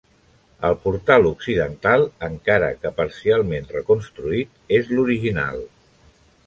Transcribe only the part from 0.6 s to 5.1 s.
El portal occidental, encara que parcialment reconstruït, és